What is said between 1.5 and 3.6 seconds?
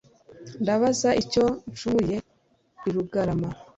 ncumuriye i Rugarama,